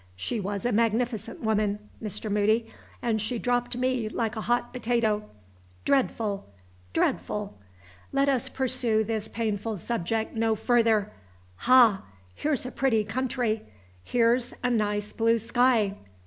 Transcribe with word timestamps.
She 0.15 0.39
was 0.39 0.65
a 0.65 0.71
magnificent 0.71 1.41
woman, 1.41 1.77
Mr. 2.01 2.31
Moody, 2.31 2.65
and 3.03 3.21
she 3.21 3.37
dropped 3.37 3.77
me 3.77 4.09
like 4.09 4.35
a 4.35 4.41
hot 4.41 4.73
potato. 4.73 5.29
Dreadful! 5.85 6.49
dreadful! 6.91 7.55
Let 8.11 8.27
us 8.27 8.49
pursue 8.49 9.03
this 9.03 9.27
painful 9.27 9.77
subject 9.77 10.33
no 10.35 10.55
further. 10.55 11.11
Ha! 11.67 12.01
here's 12.33 12.65
a 12.65 12.71
pretty 12.71 13.03
country! 13.03 13.61
Here's 14.03 14.55
a 14.63 14.71
nice 14.71 15.13
blue 15.13 15.37
sky! 15.37 15.93